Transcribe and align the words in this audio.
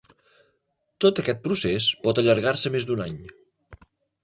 Tot 1.05 1.21
aquest 1.23 1.43
procés 1.43 1.91
pot 2.07 2.23
allargar-se 2.23 2.75
més 2.79 2.91
d’un 2.91 3.07
any. 3.09 3.23